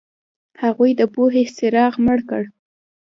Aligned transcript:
هغوی 0.61 0.91
د 0.99 1.01
پوهې 1.13 1.43
څراغ 1.55 1.93
مړ 2.05 2.19
کړ. 2.29 2.43